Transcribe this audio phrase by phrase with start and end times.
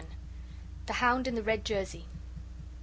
[0.87, 2.05] The hound in the red jersey.